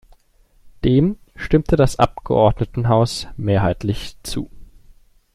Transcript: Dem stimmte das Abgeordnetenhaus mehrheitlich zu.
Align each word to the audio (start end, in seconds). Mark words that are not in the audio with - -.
Dem 0.83 1.19
stimmte 1.35 1.75
das 1.75 1.99
Abgeordnetenhaus 1.99 3.27
mehrheitlich 3.37 4.17
zu. 4.23 4.49